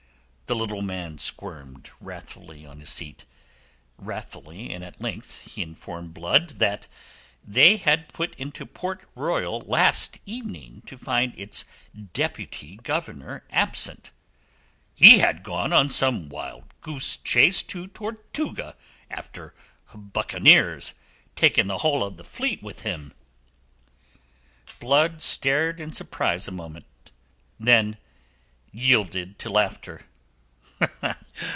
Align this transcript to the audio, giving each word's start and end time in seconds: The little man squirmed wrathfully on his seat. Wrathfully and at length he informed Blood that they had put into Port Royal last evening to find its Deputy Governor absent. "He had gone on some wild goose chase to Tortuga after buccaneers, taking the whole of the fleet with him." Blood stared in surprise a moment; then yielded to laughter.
The 0.47 0.55
little 0.55 0.81
man 0.81 1.17
squirmed 1.17 1.91
wrathfully 2.01 2.65
on 2.65 2.81
his 2.81 2.89
seat. 2.89 3.23
Wrathfully 3.97 4.73
and 4.73 4.83
at 4.83 4.99
length 4.99 5.43
he 5.47 5.61
informed 5.61 6.13
Blood 6.13 6.59
that 6.59 6.89
they 7.41 7.77
had 7.77 8.09
put 8.09 8.35
into 8.35 8.65
Port 8.65 9.05
Royal 9.15 9.61
last 9.61 10.19
evening 10.25 10.81
to 10.87 10.97
find 10.97 11.33
its 11.39 11.63
Deputy 12.11 12.75
Governor 12.83 13.45
absent. 13.49 14.11
"He 14.93 15.19
had 15.19 15.41
gone 15.43 15.71
on 15.71 15.89
some 15.89 16.27
wild 16.27 16.65
goose 16.81 17.15
chase 17.15 17.63
to 17.63 17.87
Tortuga 17.87 18.75
after 19.09 19.53
buccaneers, 19.95 20.95
taking 21.37 21.67
the 21.67 21.77
whole 21.77 22.03
of 22.03 22.17
the 22.17 22.25
fleet 22.25 22.61
with 22.61 22.81
him." 22.81 23.13
Blood 24.81 25.21
stared 25.21 25.79
in 25.79 25.93
surprise 25.93 26.45
a 26.49 26.51
moment; 26.51 26.83
then 27.57 27.95
yielded 28.73 29.39
to 29.39 29.49
laughter. 29.49 30.07